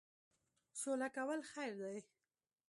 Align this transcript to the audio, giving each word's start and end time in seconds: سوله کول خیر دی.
سوله 0.81 1.07
کول 1.15 1.39
خیر 1.51 1.73
دی. 1.81 1.97